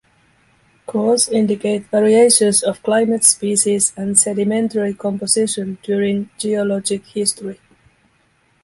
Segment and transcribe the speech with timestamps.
[0.87, 7.59] Cores indicate variations of climate, species and sedimentary composition during geologic history.